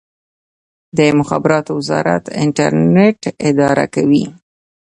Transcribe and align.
د 0.97 0.99
مخابراتو 1.19 1.71
وزارت 1.79 2.23
انټرنیټ 2.43 3.21
اداره 3.49 3.85
کوي 3.95 4.25